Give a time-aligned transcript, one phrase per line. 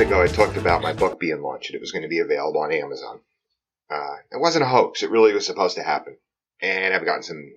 [0.00, 2.72] ago, I talked about my book being launched it was going to be available on
[2.72, 3.20] Amazon.
[3.90, 5.02] Uh, it wasn't a hoax.
[5.02, 6.16] It really was supposed to happen.
[6.60, 7.52] And I've gotten some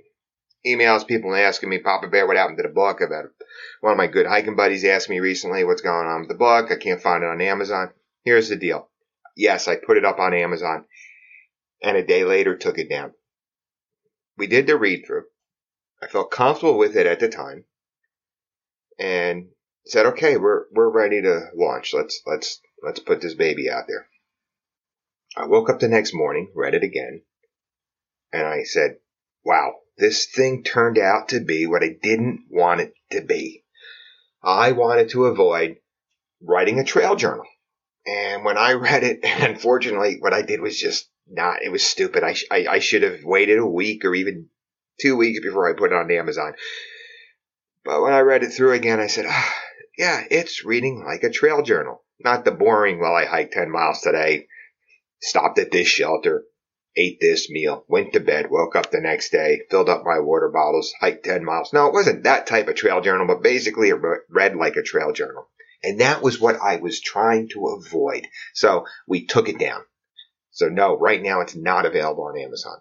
[0.65, 3.01] emails, people asking me, Papa Bear, what happened to the book?
[3.01, 3.25] I've had
[3.81, 6.71] one of my good hiking buddies ask me recently what's going on with the book.
[6.71, 7.91] I can't find it on Amazon.
[8.23, 8.89] Here's the deal.
[9.37, 10.85] Yes, I put it up on Amazon
[11.81, 13.13] and a day later took it down.
[14.37, 15.25] We did the read through.
[16.01, 17.65] I felt comfortable with it at the time
[18.97, 19.47] and
[19.85, 21.93] said, okay, we're, we're ready to launch.
[21.93, 24.07] Let's, let's, let's put this baby out there.
[25.37, 27.21] I woke up the next morning, read it again,
[28.31, 28.97] and I said,
[29.43, 33.63] wow, this thing turned out to be what I didn't want it to be.
[34.43, 35.77] I wanted to avoid
[36.41, 37.45] writing a trail journal.
[38.05, 42.23] And when I read it, unfortunately, what I did was just not, it was stupid.
[42.23, 44.47] I, I, I should have waited a week or even
[45.01, 46.53] two weeks before I put it on Amazon.
[47.83, 49.53] But when I read it through again, I said, ah,
[49.97, 52.03] yeah, it's reading like a trail journal.
[52.19, 54.47] Not the boring, well, I hiked 10 miles today,
[55.21, 56.45] stopped at this shelter,
[56.95, 60.49] ate this meal, went to bed, woke up the next day, filled up my water
[60.49, 61.73] bottles, hiked 10 miles.
[61.73, 65.11] No, it wasn't that type of trail journal, but basically it read like a trail
[65.11, 65.49] journal.
[65.83, 68.27] And that was what I was trying to avoid.
[68.53, 69.81] So we took it down.
[70.51, 72.77] So no, right now it's not available on Amazon.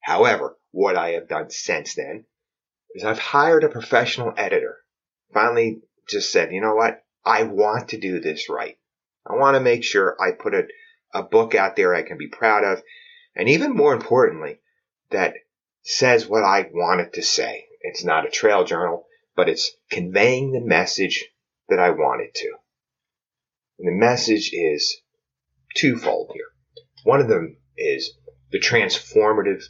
[0.00, 2.24] However, what I have done since then
[2.94, 4.76] is I've hired a professional editor.
[5.34, 7.04] Finally just said, you know what?
[7.24, 8.78] I want to do this right.
[9.26, 10.66] I want to make sure I put a,
[11.12, 12.82] a book out there I can be proud of.
[13.36, 14.60] And even more importantly,
[15.10, 15.34] that
[15.82, 17.66] says what I want it to say.
[17.82, 19.06] It's not a trail journal,
[19.36, 21.26] but it's conveying the message
[21.68, 22.54] that I want it to.
[23.78, 25.00] And the message is
[25.76, 26.48] twofold here.
[27.04, 28.14] One of them is
[28.50, 29.62] the transformative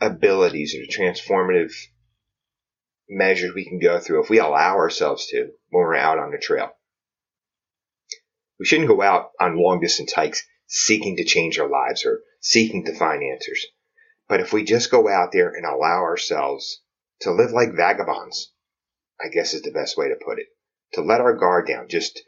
[0.00, 1.72] abilities or the transformative
[3.08, 6.38] measures we can go through if we allow ourselves to when we're out on the
[6.38, 6.70] trail.
[8.58, 12.84] We shouldn't go out on long distance hikes seeking to change our lives or seeking
[12.86, 13.66] to find answers.
[14.28, 16.82] But if we just go out there and allow ourselves
[17.20, 18.52] to live like vagabonds,
[19.20, 20.46] I guess is the best way to put it,
[20.94, 22.22] to let our guard down, just,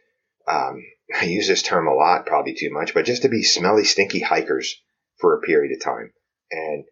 [0.46, 0.82] um,
[1.14, 4.20] I use this term a lot, probably too much, but just to be smelly, stinky
[4.20, 4.80] hikers
[5.16, 6.12] for a period of time
[6.50, 6.84] and,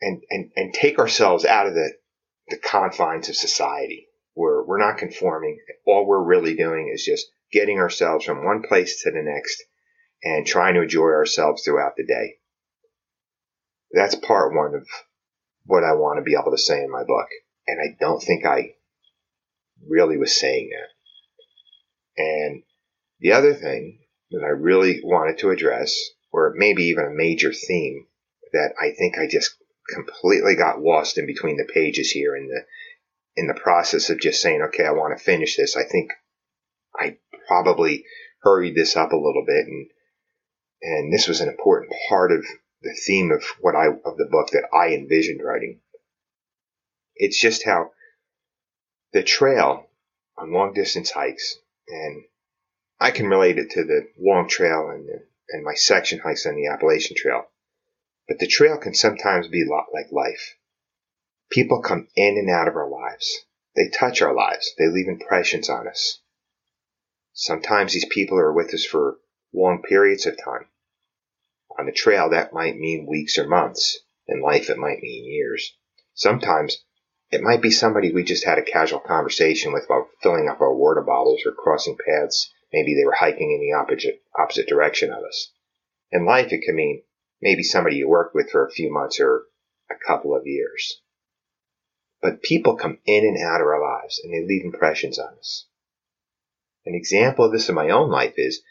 [0.00, 1.92] and, and, and take ourselves out of the,
[2.48, 5.58] the confines of society where we're not conforming.
[5.86, 9.62] All we're really doing is just getting ourselves from one place to the next
[10.22, 12.36] and trying to enjoy ourselves throughout the day.
[13.92, 14.86] That's part one of
[15.64, 17.28] what I want to be able to say in my book.
[17.66, 18.74] And I don't think I
[19.88, 22.22] really was saying that.
[22.22, 22.62] And
[23.20, 25.94] the other thing that I really wanted to address,
[26.32, 28.06] or maybe even a major theme
[28.52, 29.56] that I think I just
[29.88, 32.64] completely got lost in between the pages here in the
[33.36, 35.76] in the process of just saying, okay, I want to finish this.
[35.76, 36.10] I think
[36.98, 38.04] I probably
[38.42, 39.88] hurried this up a little bit and
[40.82, 42.44] and this was an important part of
[42.82, 45.80] the theme of what I of the book that I envisioned writing.
[47.16, 47.90] It's just how
[49.12, 49.86] the trail
[50.36, 51.56] on long distance hikes,
[51.88, 52.24] and
[53.00, 55.08] I can relate it to the long trail and
[55.48, 57.46] and my section hikes on the Appalachian Trail.
[58.28, 60.56] But the trail can sometimes be a lot like life.
[61.50, 63.44] People come in and out of our lives.
[63.76, 64.74] They touch our lives.
[64.76, 66.20] They leave impressions on us.
[67.32, 69.18] Sometimes these people are with us for
[69.52, 70.66] long periods of time.
[71.78, 74.00] On the trail, that might mean weeks or months.
[74.26, 75.76] In life, it might mean years.
[76.14, 76.82] Sometimes
[77.30, 80.74] it might be somebody we just had a casual conversation with while filling up our
[80.74, 82.50] water bottles or crossing paths.
[82.72, 85.52] Maybe they were hiking in the opposite, opposite direction of us.
[86.10, 87.02] In life, it can mean
[87.40, 89.44] maybe somebody you worked with for a few months or
[89.90, 91.00] a couple of years.
[92.22, 95.66] But people come in and out of our lives and they leave impressions on us.
[96.86, 98.62] An example of this in my own life is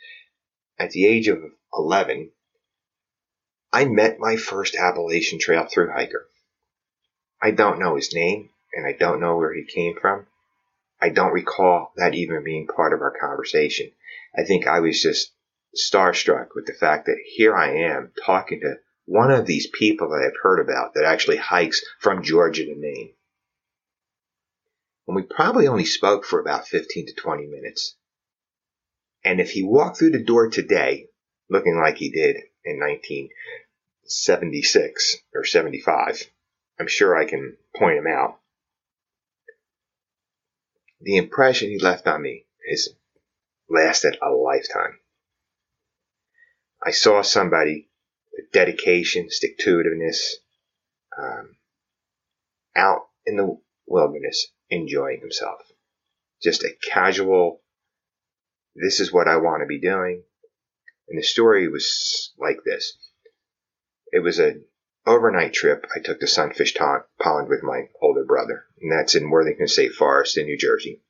[0.80, 1.44] at the age of
[1.74, 2.31] 11,
[3.72, 6.28] I met my first Appalachian Trail through hiker.
[7.42, 10.28] I don't know his name and I don't know where he came from.
[11.01, 13.92] I don't recall that even being part of our conversation.
[14.36, 15.31] I think I was just
[15.75, 20.25] starstruck with the fact that here I am talking to one of these people that
[20.25, 23.13] I've heard about that actually hikes from Georgia to Maine.
[25.07, 27.95] And we probably only spoke for about 15 to 20 minutes.
[29.24, 31.10] And if he walked through the door today,
[31.50, 36.31] looking like he did in 1976 or 75,
[36.80, 38.39] I'm sure I can point him out.
[41.01, 42.89] The impression he left on me has
[43.69, 44.98] lasted a lifetime.
[46.86, 47.90] I saw somebody
[48.32, 50.36] with dedication, stick to itiveness,
[51.18, 51.58] um,
[52.76, 55.62] out in the wilderness enjoying himself.
[56.44, 57.62] Just a casual
[58.76, 60.24] This is what I want to be doing.
[61.08, 62.98] And the story was like this.
[64.12, 64.62] It was a
[65.06, 69.68] overnight trip I took to Sunfish Pond with my older brother, and that's in Worthington
[69.68, 71.02] State Forest in New Jersey.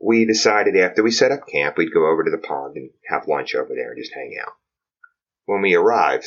[0.00, 3.28] We decided after we set up camp, we'd go over to the pond and have
[3.28, 4.52] lunch over there and just hang out.
[5.46, 6.26] When we arrived,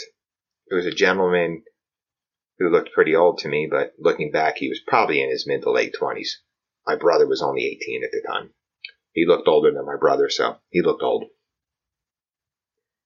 [0.68, 1.64] there was a gentleman
[2.60, 5.62] who looked pretty old to me, but looking back, he was probably in his mid
[5.62, 6.38] to late 20s.
[6.86, 8.54] My brother was only 18 at the time.
[9.12, 11.26] He looked older than my brother, so he looked old.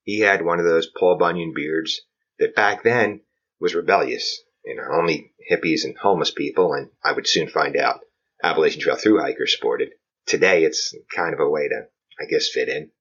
[0.03, 2.01] He had one of those Paul Bunyan beards
[2.39, 3.21] that back then
[3.59, 4.41] was rebellious.
[4.65, 8.01] You know, only hippies and homeless people, and I would soon find out,
[8.43, 9.93] Appalachian Trail through hikers sported.
[10.25, 11.87] Today, it's kind of a way to,
[12.19, 12.91] I guess, fit in.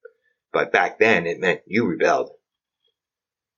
[0.53, 2.31] But back then, it meant you rebelled.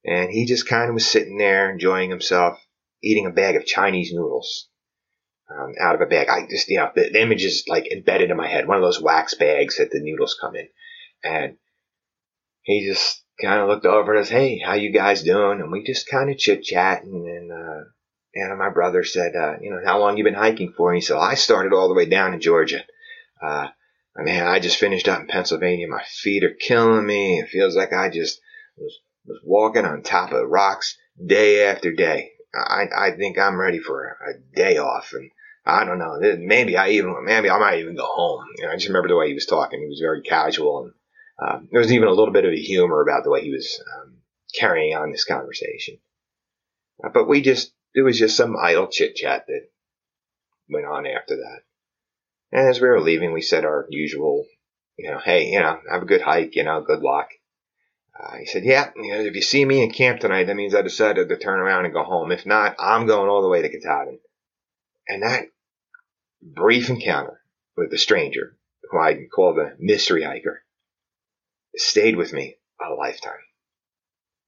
[0.04, 2.58] And he just kind of was sitting there enjoying himself,
[3.02, 4.68] eating a bag of Chinese noodles
[5.50, 6.28] um, out of a bag.
[6.28, 8.66] I just, you know, the, the image is like embedded in my head.
[8.66, 10.68] One of those wax bags that the noodles come in.
[11.22, 11.56] And
[12.62, 15.60] he just kind of looked over and says, Hey, how you guys doing?
[15.60, 17.04] And we just kind of chit chat.
[17.04, 17.84] And uh,
[18.34, 20.90] and my brother said, uh, you know, how long you been hiking for?
[20.90, 22.82] And he said, well, I started all the way down in Georgia.
[23.42, 23.68] Uh,
[24.16, 25.88] man, I just finished up in Pennsylvania.
[25.88, 27.40] My feet are killing me.
[27.40, 28.40] It feels like I just
[28.76, 32.30] was, was walking on top of rocks day after day.
[32.54, 35.12] I, I think I'm ready for a day off.
[35.12, 35.30] And
[35.64, 36.18] I don't know.
[36.38, 38.44] Maybe I even, maybe I might even go home.
[38.58, 39.80] You know, I just remember the way he was talking.
[39.80, 40.92] He was very casual and
[41.38, 43.82] um, there was even a little bit of a humor about the way he was
[43.96, 44.18] um,
[44.54, 45.98] carrying on this conversation.
[47.02, 49.68] Uh, but we just, it was just some idle chit chat that
[50.68, 51.60] went on after that.
[52.52, 54.46] And as we were leaving, we said our usual,
[54.98, 57.28] you know, hey, you know, have a good hike, you know, good luck.
[58.18, 60.74] Uh, he said, yeah, you know, if you see me in camp tonight, that means
[60.74, 62.30] I decided to turn around and go home.
[62.30, 64.18] If not, I'm going all the way to Katahdin.
[65.08, 65.46] And that
[66.42, 67.40] brief encounter
[67.76, 68.56] with the stranger,
[68.90, 70.62] who I call the mystery hiker,
[71.74, 73.32] stayed with me a lifetime.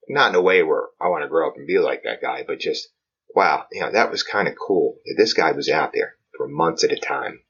[0.09, 2.45] Not in a way where I want to grow up and be like that guy,
[2.47, 2.89] but just,
[3.35, 4.99] wow, you know, that was kind of cool.
[5.17, 7.41] This guy was out there for months at a time,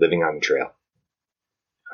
[0.00, 0.72] living on the trail.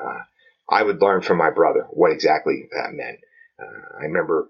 [0.01, 0.21] Uh,
[0.69, 3.19] I would learn from my brother what exactly that meant.
[3.59, 4.49] Uh, I remember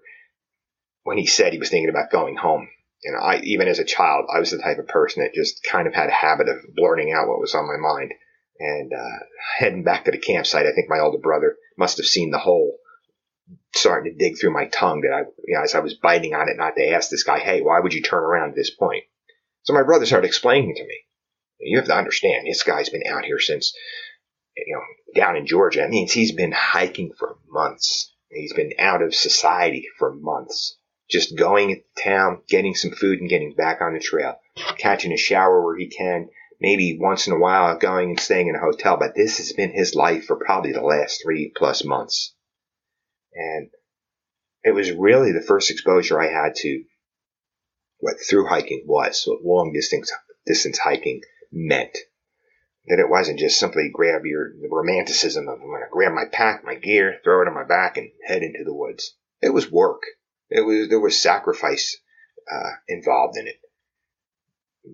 [1.03, 2.67] when he said he was thinking about going home.
[3.03, 5.63] You know, I, even as a child, I was the type of person that just
[5.63, 8.13] kind of had a habit of blurting out what was on my mind.
[8.59, 9.25] And uh,
[9.57, 12.77] heading back to the campsite, I think my older brother must have seen the hole
[13.75, 16.49] starting to dig through my tongue that I, you know, as I was biting on
[16.49, 19.03] it, not to ask this guy, hey, why would you turn around at this point?
[19.63, 20.99] So my brother started explaining to me.
[21.59, 23.73] You have to understand, this guy's been out here since,
[24.55, 24.81] you know,
[25.19, 25.79] down in Georgia.
[25.79, 28.13] That means he's been hiking for months.
[28.29, 30.77] He's been out of society for months.
[31.09, 34.35] Just going to town, getting some food and getting back on the trail,
[34.77, 36.27] catching a shower where he can,
[36.59, 39.71] maybe once in a while going and staying in a hotel, but this has been
[39.71, 42.35] his life for probably the last three plus months.
[43.33, 43.69] And
[44.63, 46.83] it was really the first exposure I had to
[47.99, 50.11] what through hiking was, what long distance,
[50.45, 51.21] distance hiking
[51.51, 51.97] meant.
[52.87, 56.25] That it wasn't just simply grab your, the romanticism of I'm going to grab my
[56.31, 59.13] pack, my gear, throw it on my back and head into the woods.
[59.41, 60.03] It was work.
[60.49, 61.97] It was, there was sacrifice,
[62.49, 63.59] uh, involved in it.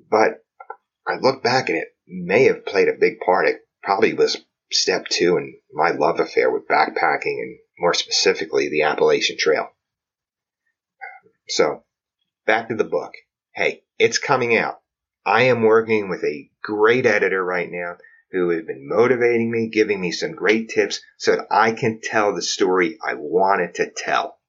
[0.10, 0.44] But
[1.08, 3.48] I look back and it may have played a big part.
[3.48, 8.84] It probably was step two in my love affair with backpacking and more specifically the
[8.84, 9.70] Appalachian Trail.
[11.48, 11.84] So
[12.46, 13.12] back to the book.
[13.54, 14.80] Hey, it's coming out.
[15.26, 17.98] I am working with a great editor right now
[18.32, 22.34] who has been motivating me, giving me some great tips so that I can tell
[22.34, 24.40] the story I wanted to tell.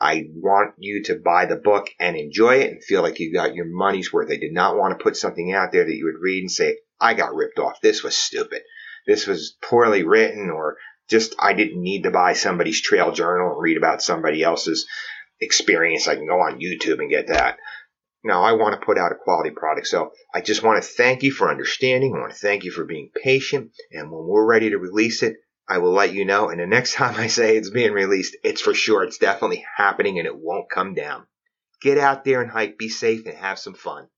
[0.00, 3.54] I want you to buy the book and enjoy it and feel like you got
[3.54, 4.30] your money's worth.
[4.30, 6.78] I did not want to put something out there that you would read and say,
[7.00, 7.80] I got ripped off.
[7.80, 8.62] This was stupid.
[9.06, 10.76] This was poorly written or
[11.08, 14.86] just I didn't need to buy somebody's trail journal and read about somebody else's
[15.40, 16.08] experience.
[16.08, 17.58] I can go on YouTube and get that.
[18.26, 19.86] No, I want to put out a quality product.
[19.86, 22.12] So I just want to thank you for understanding.
[22.12, 23.70] I want to thank you for being patient.
[23.92, 25.36] And when we're ready to release it,
[25.68, 26.48] I will let you know.
[26.48, 29.04] And the next time I say it's being released, it's for sure.
[29.04, 31.28] It's definitely happening and it won't come down.
[31.80, 34.08] Get out there and hike, be safe, and have some fun.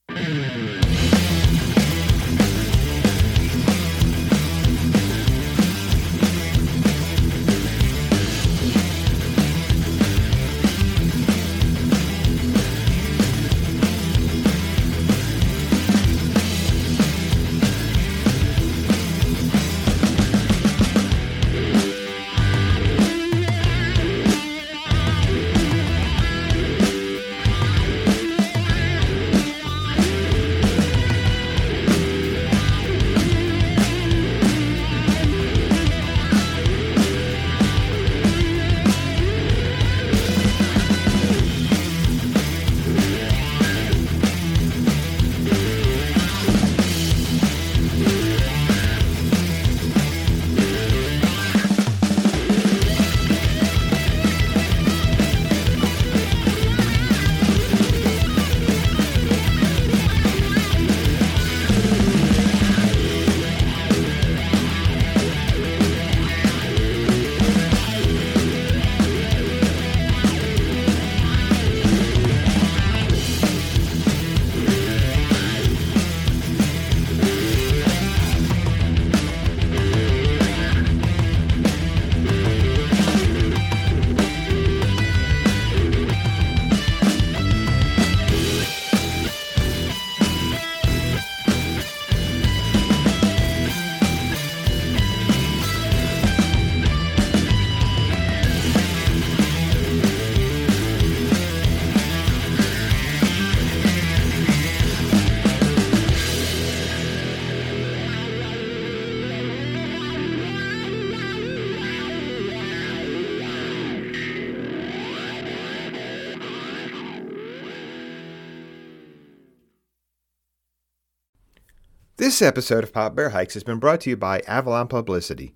[122.19, 125.55] This episode of Papa Bear Hikes has been brought to you by Avalon Publicity.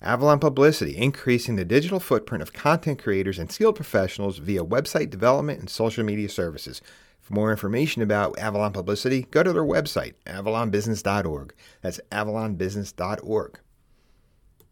[0.00, 5.58] Avalon Publicity, increasing the digital footprint of content creators and skilled professionals via website development
[5.58, 6.80] and social media services.
[7.20, 11.52] For more information about Avalon Publicity, go to their website, avalonbusiness.org.
[11.82, 13.58] That's avalonbusiness.org.